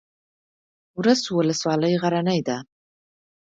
ورس 0.99 1.21
ولسوالۍ 1.37 1.93
غرنۍ 2.01 2.39
ده؟ 2.47 2.57